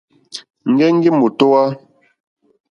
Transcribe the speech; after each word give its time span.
Ŋgεŋgi 0.73 1.09
mòtohwa. 1.19 1.63